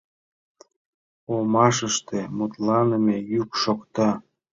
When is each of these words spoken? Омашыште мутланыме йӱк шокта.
Омашыште 1.35 2.19
мутланыме 2.37 3.17
йӱк 3.31 3.51
шокта. 3.61 4.09